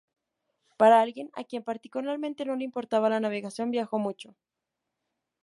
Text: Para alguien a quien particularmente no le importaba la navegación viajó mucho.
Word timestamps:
Para 0.79 0.99
alguien 0.99 1.29
a 1.35 1.43
quien 1.43 1.61
particularmente 1.63 2.43
no 2.43 2.55
le 2.55 2.63
importaba 2.63 3.07
la 3.11 3.19
navegación 3.19 3.69
viajó 3.69 3.99
mucho. 3.99 4.35